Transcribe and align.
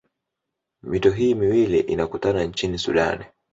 Mito 0.83 1.11
hii 1.11 1.35
miwili 1.35 1.79
inakutana 1.79 2.43
nchini 2.43 2.77
sudani 2.77 3.25